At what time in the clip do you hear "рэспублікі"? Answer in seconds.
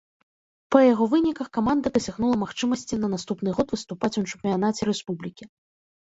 4.91-5.43